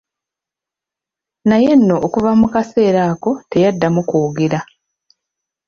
Naye 1.47 1.71
nno 1.77 1.95
okuva 2.05 2.31
mu 2.39 2.47
kaseera 2.53 3.01
ako 3.11 3.31
teyaddamu 3.51 4.01
kwogera. 4.09 4.59